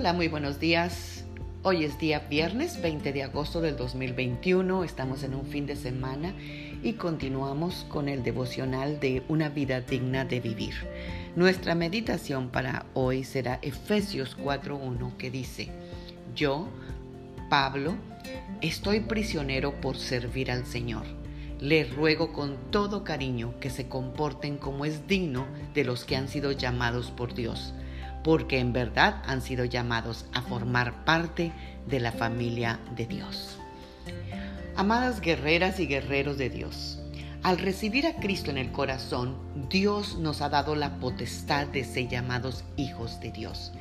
Hola, 0.00 0.14
muy 0.14 0.28
buenos 0.28 0.58
días. 0.58 1.26
Hoy 1.62 1.84
es 1.84 1.98
día 1.98 2.20
viernes 2.20 2.80
20 2.80 3.12
de 3.12 3.22
agosto 3.22 3.60
del 3.60 3.76
2021. 3.76 4.82
Estamos 4.82 5.22
en 5.24 5.34
un 5.34 5.44
fin 5.44 5.66
de 5.66 5.76
semana 5.76 6.32
y 6.82 6.94
continuamos 6.94 7.84
con 7.86 8.08
el 8.08 8.22
devocional 8.22 8.98
de 8.98 9.22
una 9.28 9.50
vida 9.50 9.82
digna 9.82 10.24
de 10.24 10.40
vivir. 10.40 10.72
Nuestra 11.36 11.74
meditación 11.74 12.48
para 12.48 12.86
hoy 12.94 13.24
será 13.24 13.58
Efesios 13.60 14.38
4.1 14.38 15.18
que 15.18 15.30
dice, 15.30 15.68
Yo, 16.34 16.66
Pablo, 17.50 17.94
estoy 18.62 19.00
prisionero 19.00 19.82
por 19.82 19.98
servir 19.98 20.50
al 20.50 20.64
Señor. 20.64 21.04
Les 21.60 21.94
ruego 21.94 22.32
con 22.32 22.56
todo 22.70 23.04
cariño 23.04 23.52
que 23.60 23.68
se 23.68 23.86
comporten 23.86 24.56
como 24.56 24.86
es 24.86 25.06
digno 25.06 25.46
de 25.74 25.84
los 25.84 26.06
que 26.06 26.16
han 26.16 26.28
sido 26.28 26.52
llamados 26.52 27.10
por 27.10 27.34
Dios 27.34 27.74
porque 28.22 28.58
en 28.58 28.72
verdad 28.72 29.22
han 29.26 29.42
sido 29.42 29.64
llamados 29.64 30.26
a 30.32 30.42
formar 30.42 31.04
parte 31.04 31.52
de 31.86 32.00
la 32.00 32.12
familia 32.12 32.80
de 32.96 33.06
Dios. 33.06 33.58
Amadas 34.76 35.20
guerreras 35.20 35.80
y 35.80 35.86
guerreros 35.86 36.38
de 36.38 36.50
Dios, 36.50 37.00
al 37.42 37.56
recibir 37.56 38.06
a 38.06 38.16
Cristo 38.16 38.50
en 38.50 38.58
el 38.58 38.70
corazón, 38.70 39.34
Dios 39.70 40.18
nos 40.18 40.42
ha 40.42 40.50
dado 40.50 40.74
la 40.74 40.96
potestad 40.96 41.66
de 41.66 41.84
ser 41.84 42.08
llamados 42.08 42.64
hijos 42.76 43.18
de 43.20 43.32
Dios. 43.32 43.72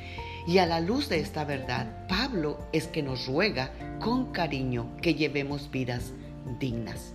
Y 0.48 0.60
a 0.60 0.66
la 0.66 0.80
luz 0.80 1.10
de 1.10 1.20
esta 1.20 1.44
verdad, 1.44 2.08
Pablo 2.08 2.58
es 2.72 2.88
que 2.88 3.04
nos 3.04 3.28
ruega 3.28 3.72
con 4.00 4.32
cariño 4.32 4.96
que 5.02 5.14
llevemos 5.14 5.70
vidas 5.70 6.14
dignas. 6.58 7.14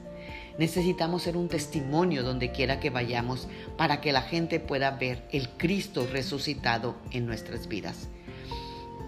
Necesitamos 0.58 1.22
ser 1.22 1.36
un 1.36 1.48
testimonio 1.48 2.22
donde 2.22 2.52
quiera 2.52 2.78
que 2.78 2.90
vayamos 2.90 3.48
para 3.76 4.00
que 4.00 4.12
la 4.12 4.22
gente 4.22 4.60
pueda 4.60 4.92
ver 4.92 5.26
el 5.32 5.48
Cristo 5.50 6.06
resucitado 6.10 6.96
en 7.10 7.26
nuestras 7.26 7.66
vidas. 7.66 8.08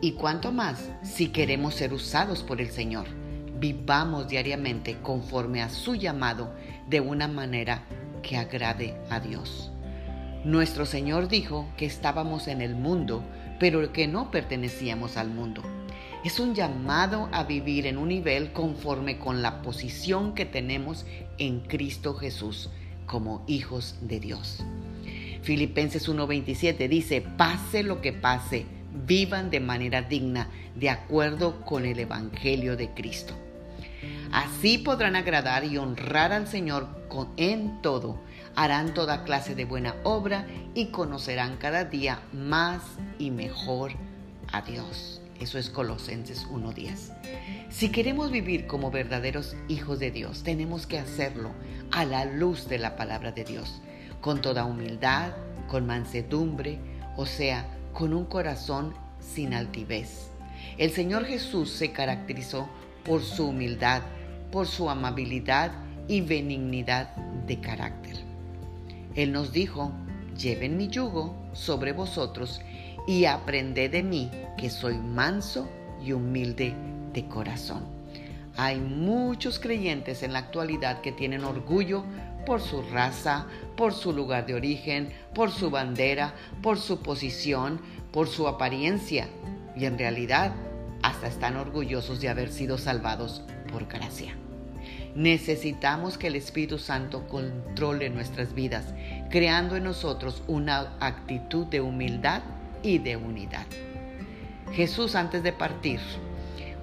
Y 0.00 0.12
cuanto 0.12 0.52
más 0.52 0.90
si 1.02 1.28
queremos 1.28 1.74
ser 1.74 1.92
usados 1.92 2.42
por 2.42 2.60
el 2.60 2.70
Señor, 2.70 3.06
vivamos 3.58 4.28
diariamente 4.28 4.98
conforme 5.02 5.62
a 5.62 5.70
su 5.70 5.94
llamado 5.94 6.52
de 6.88 7.00
una 7.00 7.28
manera 7.28 7.84
que 8.22 8.36
agrade 8.36 8.96
a 9.08 9.20
Dios. 9.20 9.70
Nuestro 10.44 10.84
Señor 10.84 11.28
dijo 11.28 11.66
que 11.76 11.86
estábamos 11.86 12.48
en 12.48 12.60
el 12.60 12.74
mundo, 12.74 13.24
pero 13.58 13.92
que 13.92 14.06
no 14.06 14.30
pertenecíamos 14.30 15.16
al 15.16 15.28
mundo. 15.28 15.62
Es 16.26 16.40
un 16.40 16.56
llamado 16.56 17.28
a 17.30 17.44
vivir 17.44 17.86
en 17.86 17.98
un 17.98 18.08
nivel 18.08 18.52
conforme 18.52 19.16
con 19.16 19.42
la 19.42 19.62
posición 19.62 20.34
que 20.34 20.44
tenemos 20.44 21.06
en 21.38 21.60
Cristo 21.60 22.14
Jesús 22.14 22.68
como 23.06 23.44
hijos 23.46 23.94
de 24.00 24.18
Dios. 24.18 24.64
Filipenses 25.42 26.08
1:27 26.08 26.88
dice, 26.88 27.20
pase 27.20 27.84
lo 27.84 28.00
que 28.00 28.12
pase, 28.12 28.66
vivan 29.06 29.50
de 29.50 29.60
manera 29.60 30.02
digna, 30.02 30.48
de 30.74 30.90
acuerdo 30.90 31.60
con 31.60 31.86
el 31.86 32.00
Evangelio 32.00 32.76
de 32.76 32.90
Cristo. 32.90 33.32
Así 34.32 34.78
podrán 34.78 35.14
agradar 35.14 35.62
y 35.62 35.78
honrar 35.78 36.32
al 36.32 36.48
Señor 36.48 36.88
en 37.36 37.80
todo, 37.82 38.18
harán 38.56 38.94
toda 38.94 39.22
clase 39.22 39.54
de 39.54 39.64
buena 39.64 39.94
obra 40.02 40.48
y 40.74 40.86
conocerán 40.86 41.56
cada 41.58 41.84
día 41.84 42.18
más 42.32 42.82
y 43.16 43.30
mejor 43.30 43.92
a 44.50 44.62
Dios. 44.62 45.20
Eso 45.40 45.58
es 45.58 45.68
Colosenses 45.68 46.46
1.10. 46.48 47.12
Si 47.68 47.90
queremos 47.90 48.30
vivir 48.30 48.66
como 48.66 48.90
verdaderos 48.90 49.54
hijos 49.68 49.98
de 49.98 50.10
Dios, 50.10 50.42
tenemos 50.42 50.86
que 50.86 50.98
hacerlo 50.98 51.50
a 51.90 52.04
la 52.04 52.24
luz 52.24 52.68
de 52.68 52.78
la 52.78 52.96
palabra 52.96 53.32
de 53.32 53.44
Dios, 53.44 53.82
con 54.20 54.40
toda 54.40 54.64
humildad, 54.64 55.32
con 55.68 55.86
mansedumbre, 55.86 56.78
o 57.16 57.26
sea, 57.26 57.66
con 57.92 58.14
un 58.14 58.24
corazón 58.24 58.94
sin 59.20 59.52
altivez. 59.52 60.30
El 60.78 60.90
Señor 60.90 61.26
Jesús 61.26 61.70
se 61.70 61.92
caracterizó 61.92 62.68
por 63.04 63.22
su 63.22 63.48
humildad, 63.48 64.02
por 64.50 64.66
su 64.66 64.88
amabilidad 64.88 65.72
y 66.08 66.22
benignidad 66.22 67.14
de 67.46 67.60
carácter. 67.60 68.16
Él 69.14 69.32
nos 69.32 69.52
dijo, 69.52 69.92
lleven 70.36 70.76
mi 70.76 70.88
yugo 70.88 71.34
sobre 71.52 71.92
vosotros 71.92 72.60
y 73.06 73.24
aprended 73.24 73.90
de 73.90 74.02
mí, 74.02 74.30
que 74.56 74.70
soy 74.70 74.96
manso 74.96 75.68
y 76.04 76.12
humilde 76.12 76.74
de 77.12 77.26
corazón. 77.26 77.84
Hay 78.56 78.80
muchos 78.80 79.58
creyentes 79.58 80.22
en 80.22 80.32
la 80.32 80.40
actualidad 80.40 81.00
que 81.02 81.12
tienen 81.12 81.44
orgullo 81.44 82.04
por 82.46 82.60
su 82.60 82.82
raza, 82.82 83.46
por 83.76 83.92
su 83.92 84.12
lugar 84.12 84.46
de 84.46 84.54
origen, 84.54 85.12
por 85.34 85.50
su 85.50 85.70
bandera, 85.70 86.34
por 86.62 86.78
su 86.78 87.00
posición, 87.02 87.80
por 88.12 88.28
su 88.28 88.48
apariencia 88.48 89.28
y 89.76 89.84
en 89.84 89.98
realidad 89.98 90.54
hasta 91.02 91.26
están 91.26 91.56
orgullosos 91.56 92.20
de 92.20 92.28
haber 92.28 92.50
sido 92.50 92.78
salvados 92.78 93.42
por 93.70 93.86
gracia. 93.86 94.34
Necesitamos 95.14 96.18
que 96.18 96.26
el 96.28 96.36
Espíritu 96.36 96.78
Santo 96.78 97.26
controle 97.28 98.10
nuestras 98.10 98.54
vidas, 98.54 98.84
creando 99.30 99.76
en 99.76 99.84
nosotros 99.84 100.42
una 100.46 100.94
actitud 101.00 101.66
de 101.66 101.80
humildad 101.80 102.42
y 102.86 102.98
de 102.98 103.16
unidad. 103.16 103.66
Jesús 104.72 105.14
antes 105.14 105.42
de 105.42 105.52
partir 105.52 106.00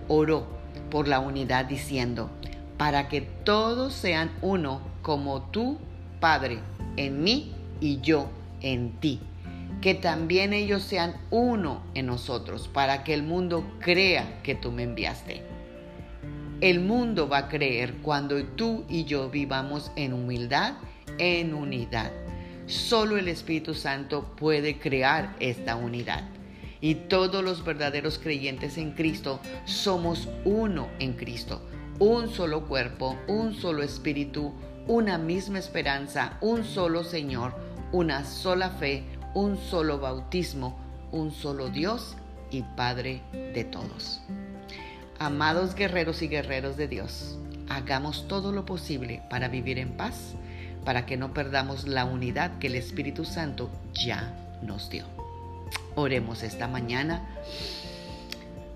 oró 0.08 0.46
por 0.90 1.08
la 1.08 1.19
unidad 1.19 1.66
diciendo, 1.66 2.30
para 2.78 3.08
que 3.08 3.22
todos 3.22 3.94
sean 3.94 4.31
uno 4.41 4.81
como 5.02 5.44
tú, 5.44 5.78
Padre, 6.19 6.59
en 6.97 7.24
mí 7.24 7.53
y 7.80 8.02
yo 8.02 8.30
en 8.62 9.00
ti. 9.00 9.19
Que 9.81 9.94
también 9.94 10.53
ellos 10.53 10.84
sean 10.84 11.16
uno 11.30 11.81
en 11.94 12.06
nosotros, 12.06 12.70
para 12.72 13.03
que 13.03 13.14
el 13.14 13.24
mundo 13.24 13.66
crea 13.80 14.41
que 14.44 14.56
tú 14.56 14.72
me 14.72 14.84
enviaste. 14.84 15.44
El 16.62 16.80
mundo 16.80 17.28
va 17.28 17.38
a 17.40 17.50
creer 17.50 17.96
cuando 18.02 18.41
tú 18.44 18.85
y 18.88 19.03
yo 19.03 19.30
vivamos 19.30 19.91
en 19.96 20.14
humildad, 20.14 20.75
en 21.18 21.53
unidad. 21.53 22.12
Solo 22.66 23.18
el 23.18 23.28
Espíritu 23.28 23.74
Santo 23.74 24.24
puede 24.38 24.79
crear 24.79 25.35
esta 25.40 25.75
unidad. 25.75 26.24
Y 26.79 26.96
todos 26.96 27.44
los 27.44 27.63
verdaderos 27.63 28.18
creyentes 28.19 28.78
en 28.78 28.91
Cristo 28.91 29.40
somos 29.66 30.29
uno 30.46 30.88
en 31.00 31.13
Cristo. 31.13 31.62
Un 32.00 32.29
solo 32.29 32.66
cuerpo, 32.68 33.18
un 33.28 33.53
solo 33.53 33.84
espíritu, 33.84 34.53
una 34.88 35.18
misma 35.18 35.59
esperanza, 35.59 36.38
un 36.41 36.63
solo 36.63 37.03
Señor, 37.03 37.53
una 37.91 38.25
sola 38.25 38.69
fe, 38.69 39.03
un 39.34 39.57
solo 39.57 40.00
bautismo, 40.00 40.78
un 41.12 41.31
solo 41.31 41.69
Dios 41.69 42.16
y 42.50 42.62
Padre 42.62 43.22
de 43.31 43.63
todos. 43.66 44.22
Amados 45.19 45.75
guerreros 45.75 46.22
y 46.22 46.28
guerreros 46.28 46.75
de 46.75 46.88
Dios, 46.88 47.38
hagamos 47.69 48.28
todo 48.28 48.52
lo 48.52 48.66
posible 48.66 49.22
para 49.29 49.47
vivir 49.47 49.79
en 49.79 49.96
paz 49.96 50.35
para 50.83 51.05
que 51.05 51.17
no 51.17 51.33
perdamos 51.33 51.88
la 51.88 52.05
unidad 52.05 52.59
que 52.59 52.67
el 52.67 52.75
Espíritu 52.75 53.25
Santo 53.25 53.69
ya 53.94 54.33
nos 54.61 54.89
dio. 54.89 55.05
Oremos 55.95 56.44
esta 56.44 56.67
mañana. 56.67 57.27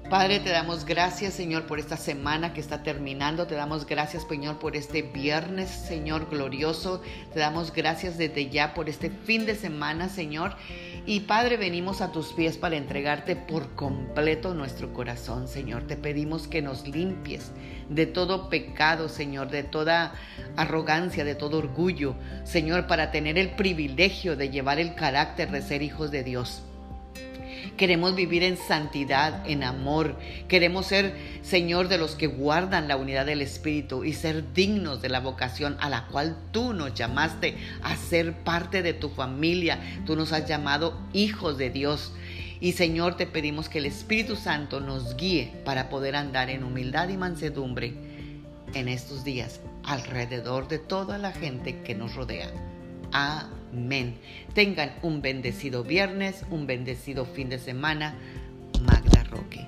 Padre, 0.09 0.39
te 0.39 0.51
damos 0.51 0.85
gracias, 0.85 1.33
Señor, 1.33 1.67
por 1.67 1.79
esta 1.79 1.97
semana 1.97 2.53
que 2.53 2.61
está 2.61 2.81
terminando. 2.81 3.45
Te 3.45 3.55
damos 3.55 3.85
gracias, 3.85 4.25
Señor, 4.25 4.57
por 4.57 4.77
este 4.77 5.01
viernes, 5.01 5.69
Señor, 5.69 6.29
glorioso. 6.29 7.01
Te 7.33 7.39
damos 7.39 7.73
gracias 7.73 8.17
desde 8.17 8.49
ya 8.49 8.73
por 8.73 8.87
este 8.87 9.09
fin 9.09 9.45
de 9.45 9.53
semana, 9.53 10.07
Señor. 10.07 10.55
Y 11.05 11.21
Padre, 11.21 11.57
venimos 11.57 11.99
a 11.99 12.13
tus 12.13 12.31
pies 12.31 12.57
para 12.57 12.77
entregarte 12.77 13.35
por 13.35 13.75
completo 13.75 14.53
nuestro 14.53 14.93
corazón, 14.93 15.49
Señor. 15.49 15.87
Te 15.87 15.97
pedimos 15.97 16.47
que 16.47 16.61
nos 16.61 16.87
limpies 16.87 17.51
de 17.89 18.05
todo 18.05 18.47
pecado, 18.47 19.09
Señor, 19.09 19.49
de 19.49 19.63
toda 19.63 20.13
arrogancia, 20.55 21.25
de 21.25 21.35
todo 21.35 21.57
orgullo, 21.57 22.15
Señor, 22.45 22.87
para 22.87 23.11
tener 23.11 23.37
el 23.37 23.57
privilegio 23.57 24.37
de 24.37 24.51
llevar 24.51 24.79
el 24.79 24.95
carácter 24.95 25.51
de 25.51 25.61
ser 25.61 25.81
hijos 25.81 26.11
de 26.11 26.23
Dios. 26.23 26.63
Queremos 27.75 28.15
vivir 28.15 28.43
en 28.43 28.57
santidad, 28.57 29.47
en 29.49 29.63
amor. 29.63 30.15
Queremos 30.47 30.87
ser, 30.87 31.15
Señor, 31.41 31.87
de 31.87 31.97
los 31.97 32.15
que 32.15 32.27
guardan 32.27 32.87
la 32.87 32.97
unidad 32.97 33.25
del 33.25 33.41
Espíritu 33.41 34.03
y 34.03 34.13
ser 34.13 34.53
dignos 34.53 35.01
de 35.01 35.09
la 35.09 35.19
vocación 35.19 35.77
a 35.79 35.89
la 35.89 36.07
cual 36.07 36.37
tú 36.51 36.73
nos 36.73 36.93
llamaste 36.93 37.57
a 37.83 37.95
ser 37.95 38.33
parte 38.33 38.81
de 38.81 38.93
tu 38.93 39.09
familia. 39.09 39.79
Tú 40.05 40.15
nos 40.15 40.31
has 40.33 40.47
llamado 40.47 40.97
hijos 41.13 41.57
de 41.57 41.69
Dios. 41.69 42.13
Y 42.59 42.71
Señor, 42.71 43.17
te 43.17 43.27
pedimos 43.27 43.69
que 43.69 43.79
el 43.79 43.85
Espíritu 43.85 44.35
Santo 44.35 44.79
nos 44.79 45.15
guíe 45.15 45.53
para 45.63 45.89
poder 45.89 46.15
andar 46.15 46.49
en 46.49 46.63
humildad 46.63 47.09
y 47.09 47.17
mansedumbre 47.17 47.93
en 48.73 48.87
estos 48.87 49.23
días 49.23 49.61
alrededor 49.83 50.67
de 50.67 50.79
toda 50.79 51.17
la 51.17 51.31
gente 51.31 51.81
que 51.81 51.95
nos 51.95 52.15
rodea. 52.15 52.51
Amén. 53.73 54.15
Tengan 54.53 54.93
un 55.01 55.21
bendecido 55.21 55.83
viernes, 55.83 56.45
un 56.49 56.67
bendecido 56.67 57.25
fin 57.25 57.49
de 57.49 57.59
semana. 57.59 58.15
Magda 58.81 59.23
Roque. 59.25 59.66